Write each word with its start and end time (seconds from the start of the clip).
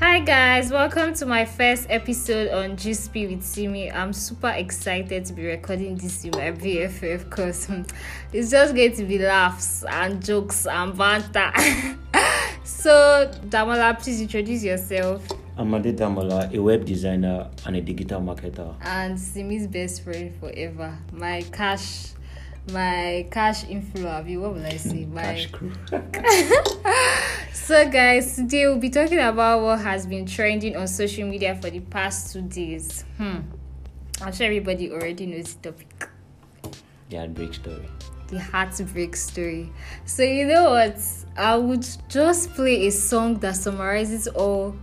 Hi 0.00 0.20
guys, 0.20 0.70
welcome 0.70 1.12
to 1.14 1.26
my 1.26 1.44
first 1.44 1.88
episode 1.90 2.52
on 2.52 2.76
GSP 2.76 3.34
with 3.34 3.42
Simi. 3.42 3.90
I'm 3.90 4.12
super 4.12 4.50
excited 4.50 5.24
to 5.24 5.32
be 5.32 5.44
recording 5.44 5.96
this 5.96 6.24
in 6.24 6.30
my 6.30 6.52
BFF 6.52 7.24
because 7.24 7.66
hmm, 7.66 7.82
it's 8.32 8.52
just 8.52 8.76
going 8.76 8.94
to 8.94 9.04
be 9.04 9.18
laughs 9.18 9.82
and 9.82 10.24
jokes 10.24 10.68
and 10.68 10.96
banter. 10.96 11.50
so, 12.64 13.28
Damola, 13.48 14.00
please 14.00 14.20
introduce 14.20 14.62
yourself. 14.62 15.26
I'm 15.56 15.74
Ade 15.74 15.96
Damola, 15.96 16.54
a 16.54 16.62
web 16.62 16.84
designer 16.84 17.50
and 17.66 17.74
a 17.74 17.80
digital 17.80 18.20
marketer. 18.20 18.76
And 18.82 19.18
Simi's 19.18 19.66
best 19.66 20.04
friend 20.04 20.32
forever. 20.38 20.96
My 21.10 21.42
cash, 21.50 22.10
my 22.70 23.26
cash 23.32 23.64
inflow. 23.64 24.22
What 24.22 24.54
will 24.54 24.64
I 24.64 24.76
say? 24.76 25.04
My 25.12 25.22
Cash 25.22 25.50
crew. 25.50 25.72
So, 27.66 27.86
guys, 27.90 28.36
today 28.36 28.66
we'll 28.66 28.78
be 28.78 28.88
talking 28.88 29.18
about 29.18 29.60
what 29.60 29.80
has 29.80 30.06
been 30.06 30.24
trending 30.24 30.74
on 30.74 30.88
social 30.88 31.28
media 31.28 31.54
for 31.54 31.68
the 31.68 31.80
past 31.80 32.32
two 32.32 32.40
days. 32.40 33.04
Hmm. 33.18 33.40
I'm 34.22 34.32
sure 34.32 34.46
everybody 34.46 34.90
already 34.90 35.26
knows 35.26 35.54
the 35.56 35.72
topic 35.72 36.08
the 37.10 37.16
heartbreak 37.18 37.52
story. 37.52 37.88
the 38.28 38.40
heartbreak 38.40 39.14
story. 39.16 39.70
So, 40.06 40.22
you 40.22 40.46
know 40.46 40.70
what? 40.70 40.98
I 41.36 41.56
would 41.56 41.86
just 42.08 42.54
play 42.54 42.86
a 42.86 42.90
song 42.90 43.38
that 43.40 43.56
summarizes 43.56 44.28
all 44.28 44.74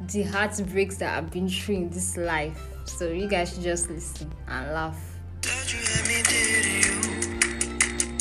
the 0.00 0.24
heartbreaks 0.24 0.96
that 0.96 1.16
I've 1.16 1.30
been 1.30 1.48
through 1.48 1.76
in 1.76 1.90
this 1.90 2.16
life. 2.16 2.60
So, 2.84 3.10
you 3.10 3.28
guys 3.28 3.54
should 3.54 3.62
just 3.62 3.88
listen 3.90 4.32
and 4.48 4.72
laugh. 4.72 4.98
That 5.42 5.72
you 5.72 5.78
had 5.78 6.08
me 6.08 6.22
did 6.24 6.64
you 6.84 7.00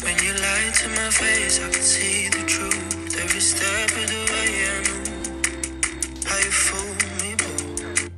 When 0.04 0.18
you 0.24 0.34
lied 0.34 0.74
to 0.76 0.90
my 0.90 1.10
face 1.10 1.60
I 1.60 1.66
could 1.68 1.76
see 1.76 2.28
the 2.30 2.46
truth 2.46 2.93
Every 3.16 3.40
step 3.42 3.90
of 3.92 4.08
the 4.08 4.22
way 4.34 4.66
I 4.66 4.82
knew 4.82 6.28
How 6.28 6.38
you 6.38 6.52
fooled 6.52 6.98
me 7.22 7.36
boo 7.36 8.10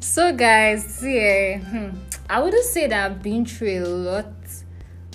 So, 0.00 0.36
guys, 0.36 1.02
yeah, 1.02 1.58
hmm, 1.60 1.96
I 2.28 2.42
wouldn't 2.42 2.64
say 2.64 2.86
that 2.86 3.10
I've 3.10 3.22
been 3.22 3.46
through 3.46 3.84
a 3.84 3.86
lot, 3.86 4.34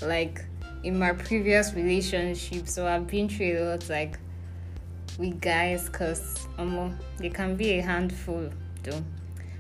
like 0.02 0.44
in 0.83 0.97
my 0.97 1.11
previous 1.13 1.73
relationship. 1.73 2.67
So, 2.67 2.88
I've 2.88 3.05
been 3.05 3.30
through 3.30 3.59
a 3.59 3.63
lot, 3.69 3.88
like 3.88 4.17
with 5.19 5.39
guys, 5.39 5.86
because 5.86 6.47
um, 6.58 6.97
they 7.19 7.30
can 7.30 7.55
be 7.55 7.77
a 7.77 7.81
handful, 7.83 8.49
though. 8.81 9.03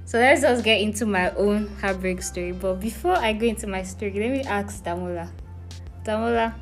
So, 0.05 0.17
let's 0.17 0.41
just 0.41 0.63
get 0.63 0.81
into 0.81 1.05
my 1.05 1.29
own 1.35 1.67
heartbreak 1.79 2.23
story. 2.23 2.53
But 2.53 2.79
before 2.79 3.15
I 3.15 3.33
go 3.33 3.45
into 3.45 3.67
my 3.67 3.83
story, 3.83 4.13
let 4.13 4.31
me 4.31 4.41
ask 4.45 4.83
Damola. 4.83 5.29
Damola, 6.03 6.55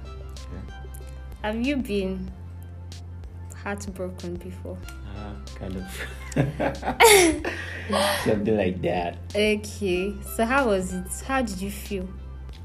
have 1.41 1.65
you 1.65 1.77
been 1.77 2.29
heartbroken 3.67 4.35
before? 4.35 4.77
Ah, 5.17 5.33
kind 5.59 5.75
of. 5.75 5.85
Something 8.23 8.57
like 8.57 8.81
that. 8.81 9.17
Okay, 9.35 10.13
so 10.35 10.45
how 10.45 10.67
was 10.67 10.93
it? 10.93 11.05
How 11.27 11.41
did 11.41 11.61
you 11.61 11.69
feel? 11.71 12.07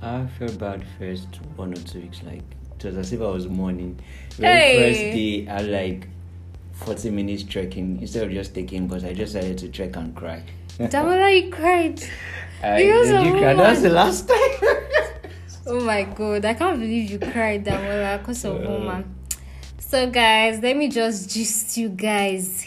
I 0.00 0.26
felt 0.38 0.58
bad 0.58 0.84
first 0.98 1.28
one 1.56 1.72
or 1.72 1.76
two 1.82 2.00
weeks. 2.02 2.22
Like 2.22 2.42
it 2.78 2.84
was 2.84 2.96
as 2.96 3.12
if 3.12 3.20
I 3.20 3.24
was 3.26 3.48
mourning. 3.48 3.98
Very 4.36 4.58
Hey. 4.60 4.76
first 4.78 5.02
day, 5.16 5.48
I 5.48 5.62
like 5.62 6.08
40 6.74 7.10
minutes 7.10 7.42
trekking 7.44 8.00
instead 8.00 8.24
of 8.24 8.30
just 8.32 8.54
taking 8.54 8.86
because 8.86 9.04
I 9.04 9.12
just 9.12 9.32
decided 9.34 9.58
to 9.58 9.68
trek 9.68 9.96
and 9.96 10.14
cry. 10.14 10.42
Damola, 10.78 11.28
you 11.42 11.50
cried. 11.50 12.00
I, 12.62 12.76
Because 12.82 13.08
did 13.08 13.22
you 13.26 13.32
cry? 13.40 13.54
That's 13.54 13.82
the 13.82 13.90
last 13.90 14.28
time. 14.28 14.38
Oh 15.64 15.78
my 15.80 16.02
god, 16.02 16.44
I 16.44 16.54
can't 16.54 16.80
believe 16.80 17.08
you 17.08 17.18
cried, 17.20 17.64
Damola, 17.64 18.18
because 18.18 18.44
of 18.44 18.56
Uh. 18.56 18.68
woman. 18.68 19.14
So, 19.92 20.08
guys, 20.08 20.62
let 20.62 20.74
me 20.74 20.88
just 20.88 21.28
gist 21.28 21.76
you 21.76 21.90
guys. 21.90 22.64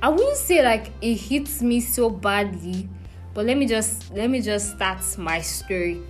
I 0.00 0.08
wouldn't 0.08 0.38
say 0.38 0.64
like 0.64 0.92
it 1.02 1.16
hits 1.16 1.60
me 1.60 1.78
so 1.78 2.08
badly, 2.08 2.88
but 3.34 3.44
let 3.44 3.58
me 3.58 3.66
just 3.66 4.10
let 4.14 4.30
me 4.30 4.40
just 4.40 4.76
start 4.76 5.04
my 5.18 5.42
story. 5.42 6.00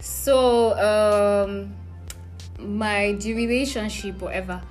So, 0.00 0.72
um, 0.80 1.74
my 2.58 3.08
relationship, 3.22 4.22
whatever, 4.22 4.62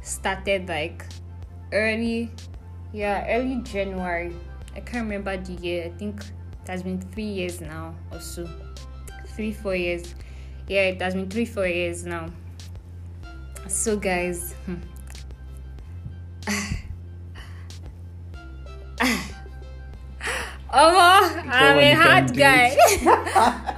started 0.00 0.66
like 0.66 1.04
early, 1.72 2.30
yeah, 2.94 3.26
early 3.36 3.56
January. 3.56 4.34
I 4.74 4.80
can't 4.80 5.04
remember 5.04 5.36
the 5.36 5.60
year. 5.60 5.84
I 5.84 5.98
think 5.98 6.22
it 6.22 6.68
has 6.70 6.82
been 6.82 7.02
three 7.12 7.28
years 7.28 7.60
now 7.60 7.94
or 8.10 8.18
so. 8.18 8.48
Three, 9.36 9.52
four 9.52 9.76
years. 9.76 10.14
Yeah, 10.68 10.84
it 10.84 11.02
has 11.02 11.12
been 11.12 11.28
three, 11.28 11.44
four 11.44 11.66
years 11.66 12.06
now. 12.06 12.30
So, 13.68 13.96
guys. 13.96 14.54
Oh, 20.72 21.42
I'm 21.48 21.78
a 21.78 21.94
hard 21.94 22.36
guy. 22.36 22.76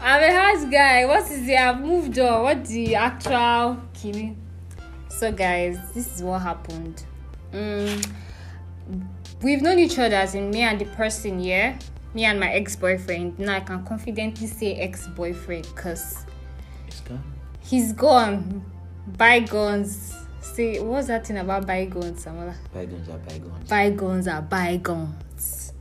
I'm 0.02 0.22
a 0.22 0.32
hard 0.38 0.70
guy. 0.70 1.06
What 1.06 1.22
is 1.30 1.48
it? 1.48 1.56
I've 1.56 1.80
moved 1.80 2.18
on. 2.18 2.42
What 2.42 2.66
the 2.66 2.94
actual 2.94 3.78
killing? 3.94 4.36
So, 5.08 5.32
guys, 5.32 5.78
this 5.94 6.16
is 6.16 6.22
what 6.22 6.42
happened. 6.42 7.04
Mm, 7.50 8.06
we've 9.40 9.62
known 9.62 9.78
each 9.78 9.98
other 9.98 10.16
as 10.16 10.34
in 10.34 10.50
me 10.50 10.60
and 10.60 10.78
the 10.78 10.84
person, 10.84 11.40
yeah. 11.40 11.78
Me 12.12 12.24
and 12.24 12.38
my 12.38 12.52
ex-boyfriend. 12.52 13.38
Now 13.38 13.56
I 13.56 13.60
can 13.60 13.86
confidently 13.86 14.46
say 14.46 14.74
ex-boyfriend 14.74 15.68
because 15.74 16.26
he's 16.84 17.00
gone. 17.00 17.24
he's 17.62 17.92
gone. 17.94 18.64
Bygones. 19.06 20.14
Say 20.40 20.80
what's 20.80 21.06
that 21.06 21.26
thing 21.26 21.38
about 21.38 21.66
bygones, 21.66 22.24
Samola? 22.24 22.54
Bygones 22.72 23.08
are 23.08 23.18
bygones. 23.18 23.68
Bygones 23.68 24.28
are 24.28 24.42
bygones. 24.42 25.72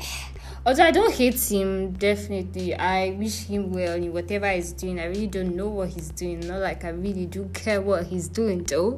Although 0.64 0.84
I 0.84 0.92
don't 0.92 1.12
hate 1.14 1.40
him, 1.52 1.94
definitely. 1.94 2.76
I 2.76 3.12
wish 3.12 3.46
him 3.46 3.72
well 3.72 3.96
in 3.96 4.14
whatever 4.14 4.52
he's 4.52 4.72
doing. 4.74 5.00
I 5.00 5.06
really 5.06 5.26
don't 5.26 5.56
know 5.56 5.70
what 5.70 5.90
he's 5.90 6.10
doing. 6.10 6.42
Not 6.42 6.60
like 6.60 6.86
I 6.86 6.90
really 6.90 7.26
do 7.26 7.50
care 7.52 7.82
what 7.82 8.06
he's 8.06 8.28
doing 8.28 8.64
though. 8.64 8.96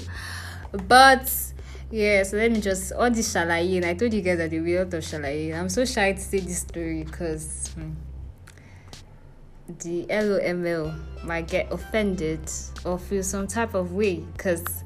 But 0.88 1.32
yeah, 1.90 2.24
so 2.24 2.36
let 2.38 2.52
me 2.52 2.60
just 2.60 2.92
all 2.92 3.10
this 3.10 3.34
shalayin. 3.34 3.86
I 3.86 3.94
told 3.94 4.14
you 4.14 4.22
guys 4.22 4.40
that 4.40 4.50
there 4.50 4.60
will 4.60 4.66
be 4.66 4.76
a 4.76 4.84
lot 4.84 4.94
of 4.94 5.04
shalayin. 5.04 5.58
I'm 5.58 5.70
so 5.70 5.86
shy 5.86 6.12
to 6.12 6.20
say 6.20 6.40
this 6.40 6.60
story 6.60 7.04
because 7.04 7.70
hmm, 7.76 7.92
the 9.68 10.06
LOML 10.08 11.24
might 11.24 11.48
get 11.48 11.72
offended 11.72 12.40
or 12.86 13.00
feel 13.00 13.24
some 13.24 13.48
type 13.48 13.74
of 13.74 13.94
way 13.94 14.18
because 14.18 14.84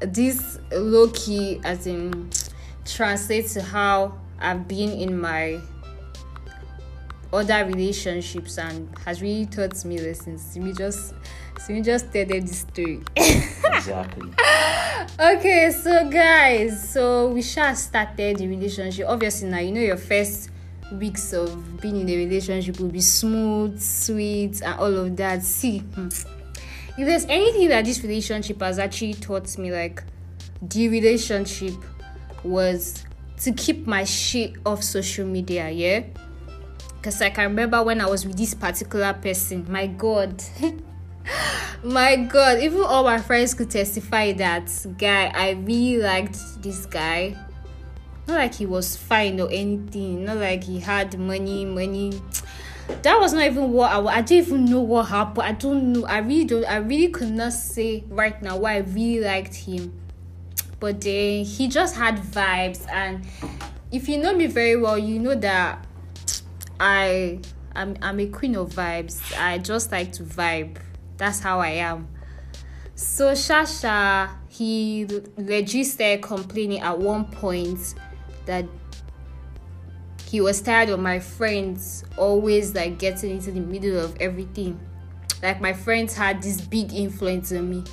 this 0.00 0.58
low 0.72 1.08
key 1.10 1.60
as 1.64 1.86
in 1.86 2.30
translates 2.84 3.54
to 3.54 3.62
how 3.62 4.18
I've 4.38 4.66
been 4.66 4.90
in 4.90 5.20
my 5.20 5.60
other 7.32 7.66
relationships 7.66 8.56
and 8.56 8.88
has 9.04 9.20
really 9.20 9.44
taught 9.44 9.84
me 9.84 10.00
lessons. 10.00 10.42
Simi 10.42 10.72
just 10.72 11.14
Simi 11.58 11.82
just 11.82 12.10
tell 12.12 12.24
them 12.24 12.46
this 12.46 12.60
story. 12.60 13.02
exactly. 13.16 14.30
okay, 15.20 15.70
so 15.70 16.08
guys, 16.08 16.90
so 16.90 17.28
we 17.28 17.42
shall 17.42 17.74
started 17.74 18.38
the 18.38 18.48
relationship. 18.48 19.06
Obviously 19.06 19.50
now 19.50 19.58
you 19.58 19.72
know 19.72 19.80
your 19.80 19.98
first 19.98 20.50
weeks 20.92 21.32
of 21.32 21.80
being 21.80 22.00
in 22.00 22.08
a 22.08 22.16
relationship 22.16 22.80
will 22.80 22.88
be 22.88 23.00
smooth, 23.00 23.80
sweet, 23.80 24.62
and 24.62 24.78
all 24.80 24.94
of 24.94 25.16
that. 25.16 25.42
See, 25.42 25.78
hmm, 25.80 26.08
if 26.08 27.06
there's 27.06 27.24
anything 27.26 27.68
that 27.68 27.84
this 27.84 28.02
relationship 28.02 28.60
has 28.60 28.78
actually 28.78 29.14
taught 29.14 29.56
me, 29.58 29.70
like 29.70 30.02
the 30.60 30.88
relationship 30.88 31.74
was 32.42 33.04
to 33.40 33.52
keep 33.52 33.86
my 33.86 34.04
shit 34.04 34.54
off 34.66 34.82
social 34.82 35.26
media, 35.26 35.70
yeah. 35.70 36.02
Because 36.96 37.22
I 37.22 37.30
can 37.30 37.44
remember 37.44 37.82
when 37.82 38.00
I 38.00 38.06
was 38.06 38.26
with 38.26 38.36
this 38.36 38.54
particular 38.54 39.12
person, 39.12 39.70
my 39.70 39.86
God. 39.86 40.42
my 41.84 42.16
God, 42.16 42.58
even 42.58 42.80
all 42.80 43.04
my 43.04 43.18
friends 43.18 43.54
could 43.54 43.70
testify 43.70 44.32
that 44.32 44.70
guy, 44.98 45.30
I 45.34 45.50
really 45.50 46.02
liked 46.02 46.62
this 46.62 46.86
guy. 46.86 47.36
Not 48.28 48.36
like 48.36 48.54
he 48.54 48.66
was 48.66 48.94
fine 48.94 49.40
or 49.40 49.48
anything, 49.50 50.26
not 50.26 50.36
like 50.36 50.64
he 50.64 50.78
had 50.80 51.18
money, 51.18 51.64
money. 51.64 52.12
That 53.02 53.20
was 53.20 53.34
not 53.34 53.44
even 53.44 53.72
what 53.72 53.92
I, 53.92 53.98
I 54.00 54.20
don't 54.22 54.38
even 54.38 54.64
know 54.64 54.80
what 54.80 55.08
happened. 55.08 55.46
I 55.46 55.52
don't 55.52 55.92
know. 55.92 56.06
I 56.06 56.18
really 56.18 56.46
don't. 56.46 56.64
I 56.64 56.76
really 56.76 57.08
could 57.08 57.30
not 57.30 57.52
say 57.52 58.02
right 58.08 58.40
now 58.42 58.56
why 58.56 58.76
I 58.76 58.78
really 58.78 59.20
liked 59.20 59.54
him 59.54 59.92
but 60.80 61.00
then 61.00 61.44
he 61.44 61.68
just 61.68 61.96
had 61.96 62.16
vibes 62.16 62.88
and 62.90 63.26
if 63.90 64.08
you 64.08 64.18
know 64.18 64.34
me 64.34 64.46
very 64.46 64.76
well 64.76 64.98
you 64.98 65.18
know 65.18 65.34
that 65.34 65.84
i 66.80 67.38
i'm, 67.74 67.96
I'm 68.02 68.20
a 68.20 68.26
queen 68.26 68.56
of 68.56 68.70
vibes 68.70 69.20
i 69.38 69.58
just 69.58 69.90
like 69.90 70.12
to 70.12 70.22
vibe 70.22 70.78
that's 71.16 71.40
how 71.40 71.60
i 71.60 71.70
am 71.70 72.08
so 72.94 73.32
shasha 73.32 74.30
he 74.48 75.06
legit 75.36 75.86
started 75.86 76.22
complaining 76.22 76.80
at 76.80 76.98
one 76.98 77.24
point 77.26 77.94
that 78.48 78.64
he 80.24 80.40
was 80.40 80.60
tired 80.60 80.88
of 80.88 80.98
my 80.98 81.20
friends 81.20 82.04
always 82.16 82.74
like 82.74 82.98
getting 82.98 83.30
into 83.30 83.52
the 83.52 83.60
middle 83.60 83.98
of 83.98 84.16
everything. 84.20 84.78
Like 85.42 85.60
my 85.60 85.72
friends 85.72 86.16
had 86.16 86.42
this 86.42 86.60
big 86.60 86.92
influence 86.92 87.52
on 87.52 87.70
me. 87.70 87.84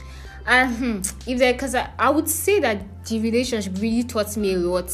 And 0.47 0.75
hmm, 0.75 0.97
if 1.29 1.37
they 1.37 1.53
because 1.53 1.75
I, 1.75 1.91
I 1.99 2.09
would 2.09 2.27
say 2.27 2.59
that 2.59 3.05
the 3.05 3.19
relationship 3.19 3.73
really 3.77 4.03
taught 4.03 4.35
me 4.35 4.53
a 4.53 4.57
lot. 4.57 4.91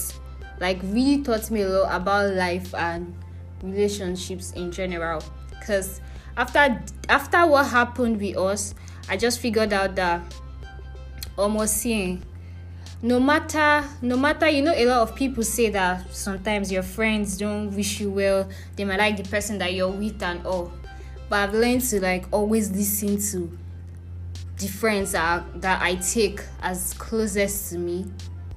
Like 0.60 0.80
really 0.84 1.24
taught 1.24 1.50
me 1.50 1.62
a 1.62 1.70
lot 1.70 2.02
about 2.02 2.34
life 2.34 2.76
and 2.76 3.16
relationships 3.64 4.52
in 4.52 4.72
general. 4.72 5.24
Because 5.50 6.02
after 6.38 6.82
after 7.10 7.46
what 7.46 7.68
happened 7.68 8.20
with 8.20 8.38
us 8.38 8.74
i 9.10 9.18
just 9.18 9.40
figured 9.40 9.74
out 9.74 9.96
that 9.96 10.22
almost 11.38 11.78
seeing 11.78 12.22
no 13.04 13.20
matter 13.20 13.84
no 14.02 14.16
matter 14.16 14.48
you 14.48 14.62
know 14.62 14.74
a 14.76 14.86
lot 14.86 15.02
of 15.02 15.16
people 15.16 15.44
say 15.44 15.70
that 15.70 16.14
sometimes 16.14 16.72
your 16.72 16.84
friends 16.84 17.38
don't 17.38 17.76
wish 17.76 18.00
you 18.00 18.12
well. 18.12 18.48
They 18.76 18.86
might 18.86 19.00
like 19.00 19.18
the 19.18 19.24
person 19.24 19.58
that 19.58 19.74
you're 19.74 19.90
with 19.90 20.22
and 20.22 20.46
all. 20.46 20.72
But 21.30 21.50
i've 21.50 21.54
learned 21.54 21.82
to 21.82 22.00
like 22.00 22.26
always 22.32 22.72
listen 22.72 23.20
to 23.32 23.58
the 24.58 24.68
friends 24.68 25.14
that, 25.14 25.62
that 25.62 25.82
i 25.82 25.96
take 25.96 26.42
as 26.62 26.94
closest 26.94 27.72
to 27.72 27.80
me. 27.80 28.06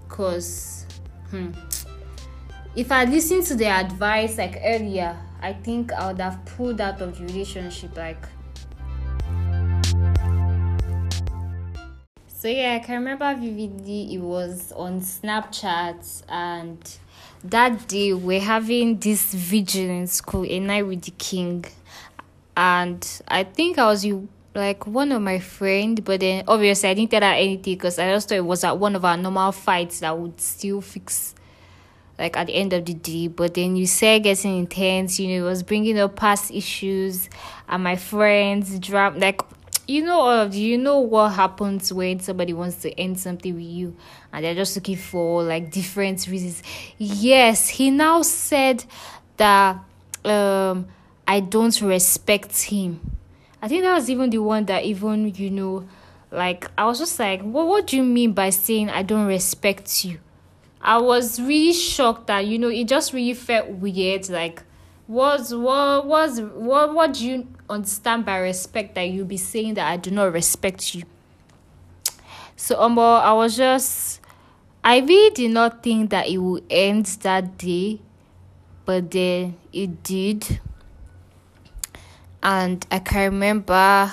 Because 0.06 0.86
hmm, 1.30 1.50
if 2.76 2.92
i 2.92 3.04
listened 3.04 3.44
to 3.46 3.54
their 3.54 3.74
advice 3.74 4.36
like 4.36 4.60
earlier 4.62 5.16
i 5.40 5.52
think 5.52 5.92
i 5.92 6.08
would 6.08 6.20
have 6.20 6.44
pulled 6.44 6.80
out 6.80 7.00
of 7.00 7.18
the 7.18 7.24
relationship 7.24 7.96
like 7.96 8.22
So 12.44 12.50
yeah, 12.50 12.74
I 12.74 12.78
can 12.80 12.96
remember 12.96 13.34
vividly 13.40 14.16
it 14.16 14.18
was 14.18 14.70
on 14.72 15.00
Snapchat 15.00 16.24
and 16.28 16.98
that 17.42 17.88
day 17.88 18.12
we're 18.12 18.38
having 18.38 18.98
this 18.98 19.32
vigil 19.32 19.88
in 19.88 20.06
school, 20.06 20.44
a 20.44 20.60
night 20.60 20.86
with 20.86 21.00
the 21.00 21.12
king. 21.12 21.64
And 22.54 23.22
I 23.28 23.44
think 23.44 23.78
I 23.78 23.86
was 23.86 24.06
like 24.54 24.86
one 24.86 25.10
of 25.12 25.22
my 25.22 25.38
friend, 25.38 26.04
but 26.04 26.20
then 26.20 26.44
obviously 26.46 26.90
I 26.90 26.92
didn't 26.92 27.12
tell 27.12 27.22
her 27.22 27.28
anything 27.28 27.76
because 27.76 27.98
I 27.98 28.10
just 28.10 28.28
thought 28.28 28.34
it 28.34 28.44
was 28.44 28.62
at 28.62 28.76
one 28.76 28.94
of 28.94 29.06
our 29.06 29.16
normal 29.16 29.50
fights 29.50 30.00
that 30.00 30.18
would 30.18 30.38
still 30.38 30.82
fix 30.82 31.34
like 32.18 32.36
at 32.36 32.48
the 32.48 32.56
end 32.56 32.74
of 32.74 32.84
the 32.84 32.92
day. 32.92 33.28
But 33.28 33.54
then 33.54 33.74
you 33.74 33.86
said 33.86 34.22
getting 34.22 34.58
intense, 34.58 35.18
you 35.18 35.28
know, 35.28 35.46
it 35.46 35.48
was 35.48 35.62
bringing 35.62 35.98
up 35.98 36.16
past 36.16 36.50
issues 36.50 37.30
and 37.70 37.82
my 37.82 37.96
friends 37.96 38.78
drama 38.80 39.18
like 39.18 39.40
you 39.86 40.02
know 40.04 40.20
all 40.20 40.40
of 40.40 40.54
you 40.54 40.78
know 40.78 40.98
what 41.00 41.30
happens 41.30 41.92
when 41.92 42.20
somebody 42.20 42.52
wants 42.52 42.76
to 42.82 42.90
end 42.98 43.18
something 43.18 43.54
with 43.54 43.64
you? 43.64 43.96
And 44.32 44.44
they're 44.44 44.54
just 44.54 44.76
looking 44.76 44.96
for 44.96 45.42
like 45.42 45.70
different 45.70 46.26
reasons. 46.26 46.62
Yes 46.98 47.68
he 47.68 47.90
now 47.90 48.22
said 48.22 48.84
that 49.36 49.78
um 50.24 50.86
i 51.26 51.40
don't 51.40 51.80
respect 51.82 52.62
him. 52.62 53.00
I 53.60 53.68
think 53.68 53.82
that 53.82 53.94
was 53.94 54.10
even 54.10 54.30
the 54.30 54.38
one 54.38 54.66
that 54.66 54.84
even 54.84 55.34
you 55.34 55.50
know 55.50 55.88
like 56.30 56.70
i 56.76 56.84
was 56.84 56.98
just 56.98 57.18
like 57.18 57.42
what 57.42 57.66
what 57.66 57.86
do 57.86 57.96
you 57.96 58.02
mean 58.02 58.32
by 58.32 58.50
saying 58.50 58.90
i 58.90 59.02
don't 59.02 59.26
respect 59.26 60.04
you? 60.04 60.18
I 60.80 60.98
was 60.98 61.40
really 61.40 61.72
shocked 61.72 62.26
that 62.26 62.46
you 62.46 62.58
know 62.58 62.68
it 62.68 62.86
just 62.88 63.12
really 63.12 63.34
felt 63.34 63.68
weird 63.68 64.28
like 64.28 64.62
what 65.06 65.50
what 65.50 66.06
what 66.06 66.94
what 66.94 67.12
do 67.12 67.26
you 67.26 67.48
understand 67.68 68.24
by 68.24 68.38
respect 68.38 68.94
that 68.94 69.02
you'll 69.02 69.26
be 69.26 69.36
saying 69.36 69.74
that 69.74 69.86
I 69.86 69.96
do 69.96 70.10
not 70.10 70.32
respect 70.32 70.94
you? 70.94 71.02
So 72.56 72.80
um 72.80 72.98
I 72.98 73.32
was 73.32 73.56
just 73.56 74.20
I 74.82 75.00
really 75.00 75.34
did 75.34 75.50
not 75.50 75.82
think 75.82 76.10
that 76.10 76.28
it 76.28 76.38
would 76.38 76.64
end 76.70 77.06
that 77.22 77.58
day, 77.58 78.00
but 78.84 79.10
then 79.10 79.56
it 79.72 80.02
did. 80.02 80.60
And 82.42 82.86
I 82.90 82.98
can 82.98 83.32
remember 83.32 84.12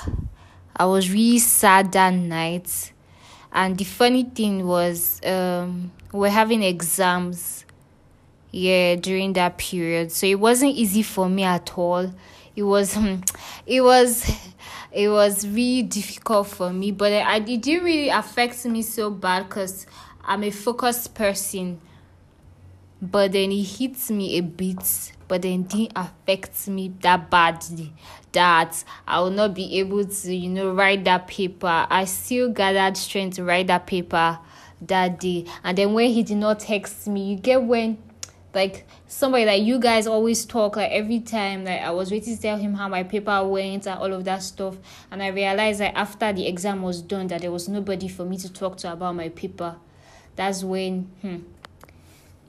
I 0.75 0.85
was 0.85 1.11
really 1.11 1.39
sad 1.39 1.91
that 1.93 2.13
night. 2.13 2.91
And 3.53 3.77
the 3.77 3.83
funny 3.85 4.23
thing 4.23 4.65
was 4.65 5.21
um 5.25 5.91
we're 6.11 6.29
having 6.29 6.63
exams 6.63 7.65
yeah 8.51 8.95
during 8.95 9.33
that 9.33 9.57
period. 9.57 10.11
So 10.11 10.27
it 10.27 10.39
wasn't 10.39 10.75
easy 10.75 11.03
for 11.03 11.29
me 11.29 11.43
at 11.43 11.77
all. 11.77 12.13
It 12.55 12.63
was 12.63 12.97
it 13.65 13.81
was 13.81 14.29
it 14.91 15.07
was 15.07 15.47
really 15.47 15.83
difficult 15.83 16.47
for 16.47 16.71
me 16.71 16.91
but 16.91 17.13
I, 17.13 17.37
it 17.37 17.61
didn't 17.61 17.85
really 17.85 18.09
affect 18.09 18.65
me 18.65 18.81
so 18.81 19.09
bad 19.09 19.47
because 19.47 19.87
i'm 20.23 20.43
a 20.43 20.51
focused 20.51 21.13
person. 21.15 21.79
But 23.03 23.31
then 23.31 23.51
it 23.51 23.63
hits 23.63 24.11
me 24.11 24.37
a 24.37 24.41
bit 24.41 25.13
but 25.27 25.41
then 25.41 25.63
didn't 25.63 25.93
affect 25.95 26.67
me 26.67 26.93
that 27.01 27.29
badly 27.31 27.93
that 28.33 28.83
i 29.07 29.19
will 29.19 29.29
not 29.29 29.53
be 29.53 29.79
able 29.79 30.03
to 30.05 30.35
you 30.35 30.49
know 30.49 30.73
write 30.73 31.05
that 31.05 31.27
paper. 31.27 31.87
I 31.89 32.05
still 32.05 32.49
gathered 32.49 32.97
strength 32.97 33.37
to 33.37 33.43
write 33.43 33.67
that 33.67 33.87
paper 33.87 34.37
that 34.81 35.19
day. 35.19 35.45
And 35.63 35.77
then 35.77 35.93
when 35.93 36.09
he 36.11 36.21
did 36.21 36.37
not 36.37 36.59
text 36.59 37.07
me 37.07 37.31
you 37.31 37.37
get 37.37 37.63
when 37.63 37.97
like 38.53 38.85
somebody 39.07 39.45
that 39.45 39.61
you 39.61 39.79
guys 39.79 40.07
always 40.07 40.45
talk 40.45 40.75
like 40.75 40.91
every 40.91 41.19
time 41.19 41.63
like 41.63 41.81
I 41.81 41.91
was 41.91 42.11
waiting 42.11 42.35
to 42.35 42.41
tell 42.41 42.57
him 42.57 42.73
how 42.73 42.89
my 42.89 43.03
paper 43.03 43.43
went 43.47 43.87
and 43.87 43.99
all 43.99 44.13
of 44.13 44.25
that 44.25 44.43
stuff 44.43 44.77
and 45.09 45.23
I 45.23 45.27
realized 45.27 45.79
that 45.79 45.95
after 45.95 46.33
the 46.33 46.47
exam 46.47 46.81
was 46.81 47.01
done 47.01 47.27
that 47.27 47.41
there 47.41 47.51
was 47.51 47.69
nobody 47.69 48.07
for 48.07 48.25
me 48.25 48.37
to 48.37 48.51
talk 48.51 48.77
to 48.77 48.91
about 48.91 49.15
my 49.15 49.29
paper. 49.29 49.75
That's 50.35 50.63
when 50.63 51.03
hmm, 51.21 51.37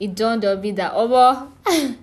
it 0.00 0.14
dawned 0.14 0.44
on 0.44 0.60
me 0.60 0.72
that 0.72 0.92
oh 0.94 1.52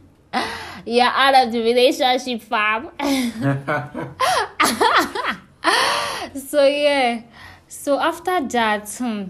yeah 0.85 1.11
out 1.13 1.47
of 1.47 1.51
the 1.51 1.61
relationship 1.61 2.41
fam. 2.41 2.89
so 6.35 6.65
yeah. 6.65 7.23
So 7.67 7.99
after 7.99 8.47
that, 8.47 8.89
hmm, 8.97 9.23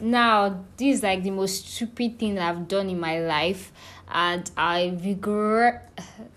now 0.00 0.64
this 0.76 0.96
is 0.96 1.02
like 1.02 1.22
the 1.22 1.30
most 1.30 1.68
stupid 1.68 2.18
thing 2.18 2.38
I've 2.38 2.68
done 2.68 2.90
in 2.90 3.00
my 3.00 3.20
life 3.20 3.72
and 4.10 4.50
I 4.56 4.98
regret 5.04 5.90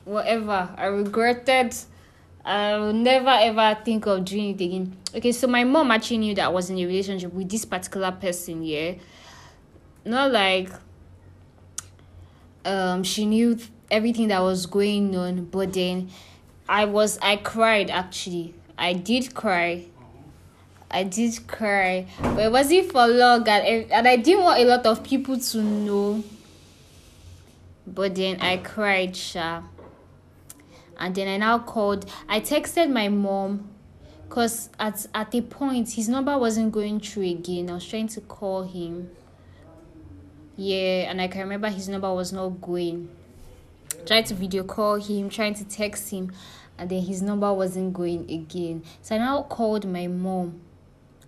whatever 0.06 0.69
I 0.77 0.85
regretted. 0.85 1.75
I 2.44 2.77
will 2.77 2.94
never 2.94 3.29
ever 3.29 3.77
think 3.85 4.07
of 4.07 4.25
doing 4.25 4.59
it 4.59 4.63
again. 4.63 4.97
Okay, 5.15 5.31
so 5.31 5.47
my 5.47 5.63
mom 5.63 5.91
actually 5.91 6.18
knew 6.18 6.35
that 6.35 6.45
I 6.45 6.50
was 6.50 6.69
in 6.69 6.77
a 6.77 6.85
relationship 6.85 7.31
with 7.33 7.50
this 7.50 7.65
particular 7.65 8.12
person, 8.12 8.63
yeah. 8.63 8.94
Not 10.03 10.31
like 10.31 10.69
um 12.65 13.03
she 13.03 13.25
knew 13.25 13.57
everything 13.89 14.29
that 14.29 14.41
was 14.41 14.65
going 14.65 15.15
on, 15.15 15.45
but 15.45 15.73
then 15.73 16.09
I 16.68 16.85
was 16.85 17.19
I 17.21 17.38
cried 17.38 17.89
actually. 17.89 18.56
I 18.77 18.94
did 18.94 19.35
cry. 19.35 19.85
I 20.89 21.03
did 21.03 21.47
cry, 21.47 22.07
but 22.19 22.39
it 22.39 22.51
wasn't 22.51 22.91
for 22.91 23.07
long, 23.07 23.47
and, 23.47 23.89
and 23.91 24.07
I 24.07 24.18
didn't 24.18 24.44
want 24.44 24.59
a 24.59 24.65
lot 24.65 24.85
of 24.85 25.01
people 25.03 25.39
to 25.39 25.62
know 25.62 26.21
but 27.94 28.16
then 28.16 28.40
I 28.42 28.57
cried, 28.57 29.16
Sha. 29.16 29.64
And 30.98 31.16
then 31.16 31.28
I 31.28 31.38
now 31.38 31.60
called. 31.60 32.06
I 32.30 32.40
texted 32.40 32.92
my 32.92 33.10
mom 33.10 33.69
because 34.28 34.69
at, 34.80 35.06
at 35.14 35.33
a 35.33 35.42
point 35.42 35.90
his 35.90 36.07
number 36.07 36.38
wasn't 36.38 36.71
going 36.71 37.00
through 37.00 37.30
again. 37.30 37.69
I 37.69 37.74
was 37.74 37.88
trying 37.88 38.07
to 38.10 38.21
call 38.21 38.64
him. 38.64 39.10
Yeah, 40.56 41.10
and 41.10 41.19
I 41.21 41.28
can 41.28 41.42
remember 41.42 41.69
his 41.69 41.90
number 41.90 42.14
was 42.14 42.31
not 42.31 42.62
going. 42.62 43.10
Tried 44.06 44.28
to 44.28 44.36
video 44.36 44.64
call 44.64 44.95
him, 44.95 45.30
trying 45.30 45.56
to 45.56 45.66
text 45.66 46.12
him, 46.12 46.31
and 46.78 46.90
then 46.90 47.02
his 47.02 47.21
number 47.21 47.52
wasn't 47.52 47.94
going 47.94 48.30
again. 48.31 48.83
So 49.02 49.16
I 49.16 49.18
now 49.18 49.44
called 49.44 49.86
my 49.86 50.07
mom. 50.07 50.62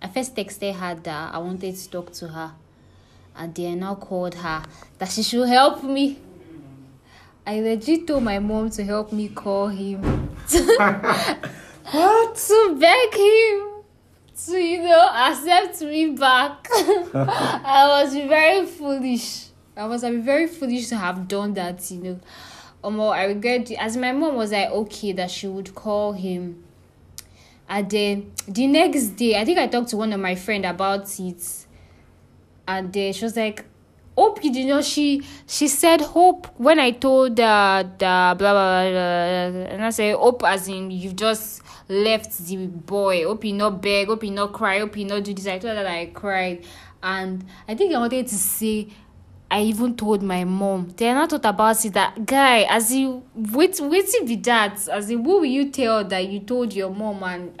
I 0.00 0.08
first 0.08 0.36
texted 0.36 0.74
her 0.74 0.94
that 0.94 1.34
I 1.34 1.38
wanted 1.38 1.76
to 1.76 1.90
talk 1.90 2.12
to 2.12 2.28
her. 2.28 2.52
And 3.36 3.54
then 3.54 3.72
I 3.72 3.80
now 3.80 3.94
called 3.96 4.34
her 4.36 4.62
that 4.98 5.10
she 5.10 5.22
should 5.22 5.48
help 5.48 5.82
me 5.82 6.18
I 7.46 7.60
legit 7.60 8.06
told 8.06 8.22
my 8.22 8.38
mom 8.38 8.70
to 8.70 8.84
help 8.84 9.12
me 9.12 9.28
call 9.28 9.68
him. 9.68 10.02
what? 11.90 12.34
To 12.36 12.76
beg 12.80 13.14
him 13.14 13.74
to, 14.46 14.58
you 14.58 14.82
know, 14.82 15.08
accept 15.12 15.80
me 15.82 16.10
back. 16.10 16.66
I 16.72 17.86
was 18.02 18.14
very 18.14 18.66
foolish. 18.66 19.46
I 19.76 19.86
was 19.86 20.02
very 20.02 20.46
foolish 20.46 20.88
to 20.88 20.96
have 20.96 21.28
done 21.28 21.54
that, 21.54 21.90
you 21.90 21.98
know. 21.98 22.20
Um, 22.82 23.00
I 23.00 23.24
regret 23.24 23.70
it. 23.70 23.76
As 23.76 23.96
my 23.96 24.12
mom 24.12 24.36
was 24.36 24.52
like, 24.52 24.70
okay, 24.70 25.12
that 25.12 25.30
she 25.30 25.46
would 25.46 25.74
call 25.74 26.12
him. 26.12 26.62
And 27.68 27.90
then 27.90 28.32
the 28.46 28.66
next 28.66 29.08
day, 29.16 29.40
I 29.40 29.44
think 29.44 29.58
I 29.58 29.66
talked 29.66 29.88
to 29.90 29.96
one 29.96 30.12
of 30.12 30.20
my 30.20 30.34
friend 30.34 30.66
about 30.66 31.18
it. 31.18 31.66
And 32.68 32.92
then 32.92 33.12
she 33.12 33.24
was 33.24 33.36
like, 33.36 33.64
hope 34.16 34.42
you 34.44 34.52
did 34.52 34.66
not 34.66 34.84
she 34.84 35.22
she 35.46 35.66
said 35.66 36.00
hope 36.00 36.46
when 36.58 36.78
i 36.78 36.90
told 36.90 37.38
uh 37.40 37.82
the 37.82 37.96
blah 37.98 38.34
blah 38.34 38.54
blah, 38.54 38.90
blah 38.90 39.72
and 39.72 39.84
i 39.84 39.90
said 39.90 40.14
hope 40.14 40.42
as 40.44 40.68
in 40.68 40.90
you've 40.90 41.16
just 41.16 41.62
left 41.88 42.38
the 42.46 42.66
boy. 42.66 43.24
Hope 43.24 43.44
you 43.44 43.52
not 43.52 43.82
beg 43.82 44.06
hope 44.06 44.24
you 44.24 44.30
not 44.30 44.52
cry 44.52 44.78
hope 44.78 44.96
you 44.96 45.04
not 45.04 45.22
do 45.22 45.34
this. 45.34 45.46
I 45.46 45.58
told 45.58 45.76
her 45.76 45.82
that 45.82 45.86
i 45.86 46.06
cried. 46.06 46.64
And 47.02 47.44
i 47.68 47.74
think 47.74 47.94
i 47.94 47.98
wanted 47.98 48.26
to 48.26 48.34
say 48.34 48.88
I 49.50 49.60
even 49.60 49.94
told 49.94 50.22
my 50.22 50.42
mom. 50.42 50.92
Then 50.96 51.16
I 51.16 51.26
thought 51.26 51.44
about 51.44 51.84
it 51.84 51.92
that 51.92 52.26
guy, 52.26 52.62
as 52.62 52.92
you 52.92 53.22
wait, 53.34 53.78
waiting 53.78 54.26
be 54.26 54.36
that, 54.36 54.88
as 54.88 55.10
in, 55.10 55.22
who 55.22 55.40
will 55.40 55.44
you 55.44 55.70
tell 55.70 56.02
that 56.02 56.26
you 56.26 56.40
told 56.40 56.72
your 56.72 56.90
mom? 56.90 57.22
And 57.22 57.60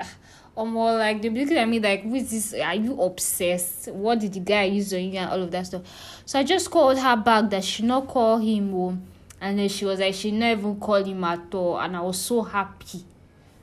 or 0.56 0.66
more 0.66 0.92
like 0.96 1.20
they 1.20 1.28
be 1.28 1.40
looking 1.40 1.56
at 1.58 1.68
me 1.68 1.80
like, 1.80 2.02
"Who 2.02 2.14
is 2.14 2.30
this? 2.30 2.54
Are 2.54 2.74
you 2.74 3.00
obsessed? 3.02 3.88
What 3.92 4.20
did 4.20 4.32
the 4.32 4.40
guy 4.40 4.64
use 4.64 4.92
on 4.92 5.00
you 5.00 5.18
and 5.18 5.30
all 5.30 5.42
of 5.42 5.50
that 5.50 5.66
stuff?" 5.66 5.82
So 6.24 6.38
I 6.38 6.44
just 6.44 6.70
called 6.70 6.98
her 6.98 7.16
back 7.16 7.50
that 7.50 7.64
she 7.64 7.82
not 7.82 8.06
call 8.08 8.38
him, 8.38 8.74
oh, 8.74 8.96
and 9.40 9.58
then 9.58 9.68
she 9.68 9.84
was 9.84 10.00
like, 10.00 10.14
she 10.14 10.30
not 10.30 10.52
even 10.52 10.76
call 10.80 11.02
him 11.04 11.22
at 11.24 11.54
all, 11.54 11.78
and 11.78 11.96
I 11.96 12.00
was 12.00 12.18
so 12.20 12.42
happy 12.42 13.04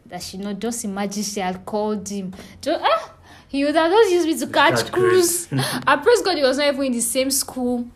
that 0.06 0.22
she 0.22 0.38
not 0.38 0.60
just 0.60 0.84
imagine 0.86 1.24
she 1.24 1.40
had 1.40 1.66
called 1.66 2.08
him. 2.08 2.34
Just 2.62 2.82
ah, 2.84 3.14
he 3.48 3.64
would 3.66 3.76
have 3.76 3.90
just 3.92 4.12
used 4.12 4.28
me 4.28 4.38
to 4.40 4.48
catch, 4.54 4.80
Catch 4.84 4.92
cruise. 4.92 5.48
I 5.88 5.96
praise 5.96 6.22
God 6.22 6.38
he 6.38 6.44
was 6.44 6.58
not 6.58 6.68
even 6.68 6.84
in 6.86 6.92
the 6.92 7.02
same 7.02 7.32
school 7.32 7.88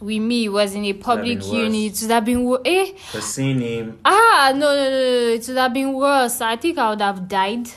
with 0.00 0.20
me. 0.20 0.40
He 0.42 0.48
was 0.48 0.74
in 0.74 0.84
a 0.84 0.92
public 0.92 1.38
been 1.40 1.54
uni. 1.54 1.88
worse. 1.88 2.02
It 2.02 2.04
would 2.04 2.12
have 2.12 2.24
been 2.24 2.44
wo- 2.44 2.62
eh. 2.64 2.92
For 3.10 3.20
seeing 3.20 3.60
him, 3.60 3.98
Ah, 4.04 4.52
no, 4.54 4.74
no, 4.74 4.90
no, 4.90 5.00
no, 5.00 5.28
it 5.34 5.48
would 5.48 5.56
have 5.56 5.72
been 5.72 5.92
worse. 5.94 6.40
I 6.40 6.56
think 6.56 6.76
I 6.78 6.90
would 6.90 7.00
have 7.00 7.26
died. 7.28 7.68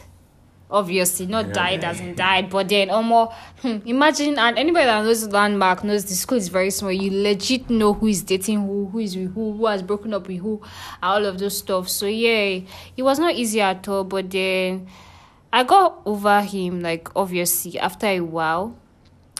Obviously, 0.71 1.25
not 1.25 1.47
Yeah, 1.47 1.53
died 1.53 1.81
yeah. 1.83 1.89
as 1.89 1.99
in 1.99 2.15
died, 2.15 2.49
but 2.49 2.69
then, 2.69 2.89
almost, 2.89 3.33
hmm, 3.61 3.77
imagine, 3.85 4.39
and 4.39 4.57
anybody 4.57 4.85
that 4.85 5.03
knows 5.03 5.27
Landmark 5.27 5.83
knows 5.83 6.05
the 6.05 6.13
school 6.15 6.37
is 6.37 6.47
very 6.47 6.71
small. 6.71 6.93
You 6.93 7.11
legit 7.11 7.69
know 7.69 7.93
who 7.93 8.07
is 8.07 8.21
dating 8.23 8.61
who, 8.61 8.85
who 8.87 8.99
is 8.99 9.17
with 9.17 9.33
who, 9.33 9.51
who 9.53 9.65
has 9.65 9.81
broken 9.83 10.13
up 10.13 10.27
with 10.27 10.39
who, 10.39 10.61
and 10.63 11.11
all 11.11 11.25
of 11.25 11.37
those 11.39 11.57
stuff. 11.57 11.89
So, 11.89 12.05
yeah, 12.05 12.61
it 12.95 13.03
was 13.03 13.19
not 13.19 13.35
easy 13.35 13.59
at 13.59 13.85
all, 13.89 14.05
but 14.05 14.31
then 14.31 14.87
I 15.51 15.63
got 15.65 16.01
over 16.05 16.41
him, 16.41 16.81
like, 16.81 17.09
obviously, 17.17 17.77
after 17.77 18.07
a 18.07 18.21
while. 18.21 18.77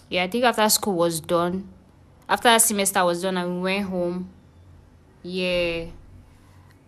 Yeah, 0.10 0.24
I 0.24 0.28
think 0.28 0.44
after 0.44 0.68
school 0.68 0.96
was 0.96 1.22
done, 1.22 1.70
after 2.28 2.50
that 2.50 2.62
semester 2.62 3.06
was 3.06 3.22
done, 3.22 3.38
and 3.38 3.56
we 3.56 3.62
went 3.62 3.86
home. 3.86 4.30
Yeah. 5.24 5.86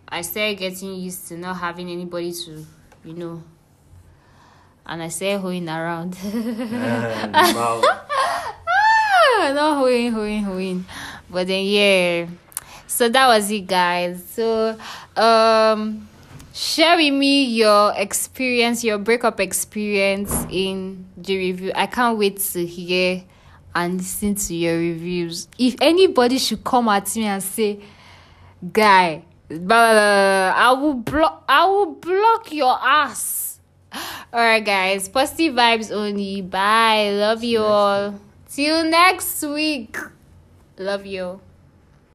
I 0.06 0.20
started 0.20 0.58
getting 0.58 0.96
used 0.96 1.28
to 1.28 1.38
not 1.38 1.56
having 1.56 1.88
anybody 1.88 2.30
to, 2.32 2.66
you 3.04 3.14
know, 3.14 3.42
and 4.86 5.02
I 5.02 5.08
started 5.08 5.40
hoeing 5.40 5.68
around. 5.68 6.16
mouth. 6.22 7.84
Ah, 9.36 9.52
not 9.52 9.78
hoeing, 9.78 10.12
hoeing, 10.12 10.42
hoeing. 10.42 10.84
But 11.28 11.48
then, 11.48 11.64
yeah. 11.64 12.26
So 12.86 13.08
that 13.08 13.26
was 13.26 13.50
it, 13.50 13.66
guys. 13.66 14.24
So, 14.30 14.78
um, 15.16 16.08
share 16.52 16.96
with 16.96 17.12
me 17.12 17.44
your 17.44 17.92
experience, 17.96 18.84
your 18.84 18.98
breakup 18.98 19.40
experience 19.40 20.46
in 20.50 21.04
the 21.16 21.36
review. 21.36 21.72
I 21.74 21.86
can't 21.86 22.16
wait 22.16 22.38
to 22.38 22.64
hear 22.64 23.24
and 23.74 23.98
listen 23.98 24.36
to 24.36 24.54
your 24.54 24.78
reviews. 24.78 25.48
If 25.58 25.74
anybody 25.80 26.38
should 26.38 26.62
come 26.62 26.88
at 26.88 27.14
me 27.16 27.24
and 27.24 27.42
say, 27.42 27.80
guy, 28.72 29.24
blah, 29.48 29.58
blah, 29.58 29.92
blah, 29.92 30.52
I 30.56 30.72
will 30.72 30.94
block 30.94 31.44
I 31.48 31.66
will 31.66 31.92
block 31.94 32.52
your 32.52 32.78
ass. 32.80 33.53
Alright 34.32 34.64
guys, 34.64 35.08
positive 35.08 35.54
vibes 35.54 35.92
only. 35.92 36.42
Bye. 36.42 37.10
Love 37.10 37.44
you 37.44 37.62
all. 37.62 38.18
Till 38.48 38.84
next 38.84 39.42
week. 39.42 39.96
Love 40.78 41.06
you. 41.06 41.40